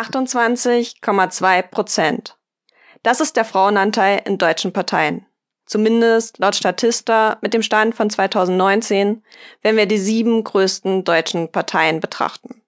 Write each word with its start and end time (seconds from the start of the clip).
28,2 0.00 1.62
Prozent. 1.62 2.38
Das 3.02 3.20
ist 3.20 3.36
der 3.36 3.44
Frauenanteil 3.44 4.22
in 4.24 4.38
deutschen 4.38 4.72
Parteien. 4.72 5.26
Zumindest 5.66 6.38
laut 6.38 6.56
Statista 6.56 7.38
mit 7.42 7.54
dem 7.54 7.62
Stand 7.62 7.94
von 7.94 8.10
2019, 8.10 9.22
wenn 9.62 9.76
wir 9.76 9.86
die 9.86 9.98
sieben 9.98 10.42
größten 10.42 11.04
deutschen 11.04 11.52
Parteien 11.52 12.00
betrachten. 12.00 12.60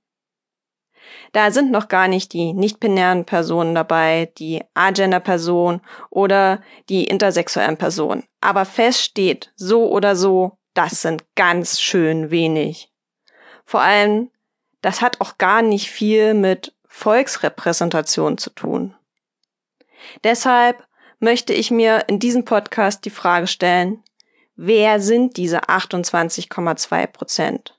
Da 1.33 1.51
sind 1.51 1.71
noch 1.71 1.89
gar 1.89 2.09
nicht 2.09 2.35
die 2.35 2.53
nicht-binären 2.53 3.25
Personen 3.25 3.75
dabei, 3.75 4.31
die 4.39 4.63
agender-Personen 4.75 5.81
oder 6.11 6.63
die 6.91 7.05
intersexuellen 7.05 7.79
Personen. 7.79 8.25
Aber 8.41 8.67
fest 8.67 9.01
steht, 9.01 9.53
so 9.57 9.91
oder 9.91 10.15
so, 10.15 10.59
das 10.75 11.03
sind 11.03 11.25
ganz 11.35 11.81
schön 11.81 12.31
wenig. 12.31 12.93
Vor 13.65 13.81
allem, 13.81 14.31
das 14.83 15.01
hat 15.01 15.21
auch 15.21 15.39
gar 15.39 15.63
nicht 15.63 15.91
viel 15.91 16.35
mit 16.35 16.75
Volksrepräsentation 16.95 18.39
zu 18.39 18.51
tun. 18.51 18.95
Deshalb 20.23 20.87
möchte 21.19 21.53
ich 21.53 21.71
mir 21.71 22.05
in 22.07 22.19
diesem 22.19 22.45
Podcast 22.45 23.05
die 23.07 23.11
Frage 23.11 23.47
stellen, 23.47 24.05
wer 24.57 25.01
sind 25.01 25.37
diese 25.37 25.65
28,2 25.65 27.07
Prozent? 27.09 27.79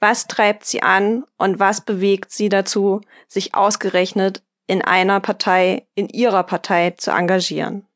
Was 0.00 0.26
treibt 0.26 0.66
sie 0.66 0.82
an 0.82 1.24
und 1.38 1.58
was 1.58 1.80
bewegt 1.80 2.32
sie 2.32 2.48
dazu, 2.48 3.00
sich 3.28 3.54
ausgerechnet 3.54 4.42
in 4.66 4.82
einer 4.82 5.20
Partei, 5.20 5.86
in 5.94 6.08
ihrer 6.08 6.42
Partei 6.42 6.90
zu 6.90 7.12
engagieren? 7.12 7.86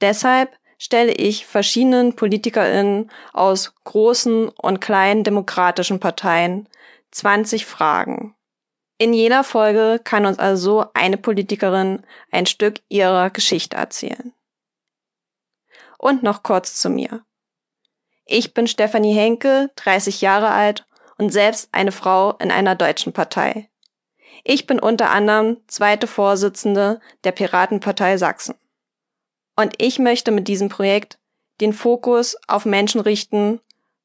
Deshalb 0.00 0.56
stelle 0.78 1.12
ich 1.12 1.46
verschiedenen 1.46 2.14
PolitikerInnen 2.14 3.10
aus 3.32 3.74
großen 3.84 4.48
und 4.50 4.80
kleinen 4.80 5.24
demokratischen 5.24 5.98
Parteien 5.98 6.68
20 7.10 7.66
Fragen. 7.66 8.34
In 9.00 9.14
jeder 9.14 9.44
Folge 9.44 9.98
kann 10.04 10.26
uns 10.26 10.38
also 10.38 10.84
eine 10.92 11.16
Politikerin 11.16 12.04
ein 12.30 12.44
Stück 12.44 12.80
ihrer 12.90 13.30
Geschichte 13.30 13.78
erzählen. 13.78 14.34
Und 15.96 16.22
noch 16.22 16.42
kurz 16.42 16.74
zu 16.74 16.90
mir. 16.90 17.24
Ich 18.26 18.52
bin 18.52 18.66
Stefanie 18.66 19.14
Henke, 19.14 19.70
30 19.76 20.20
Jahre 20.20 20.50
alt 20.50 20.86
und 21.16 21.32
selbst 21.32 21.70
eine 21.72 21.92
Frau 21.92 22.34
in 22.40 22.50
einer 22.50 22.74
deutschen 22.74 23.14
Partei. 23.14 23.70
Ich 24.44 24.66
bin 24.66 24.78
unter 24.78 25.08
anderem 25.08 25.56
zweite 25.66 26.06
Vorsitzende 26.06 27.00
der 27.24 27.32
Piratenpartei 27.32 28.18
Sachsen. 28.18 28.56
Und 29.56 29.72
ich 29.78 29.98
möchte 29.98 30.30
mit 30.30 30.46
diesem 30.46 30.68
Projekt 30.68 31.18
den 31.62 31.72
Fokus 31.72 32.36
auf 32.48 32.66
Menschen 32.66 33.00
richten, 33.00 33.62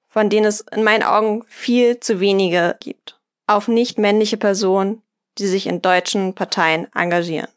von 0.07 0.29
denen 0.29 0.45
es 0.45 0.61
in 0.61 0.85
meinen 0.85 1.03
Augen 1.03 1.43
viel 1.49 1.99
zu 1.99 2.21
wenige 2.21 2.77
gibt 2.79 3.19
auf 3.47 3.67
nicht 3.67 3.97
männliche 3.97 4.38
Personen, 4.38 5.01
die 5.38 5.47
sich 5.47 5.67
in 5.67 5.81
deutschen 5.81 6.33
Parteien 6.33 6.88
engagieren. 6.93 7.49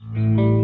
Musik 0.00 0.58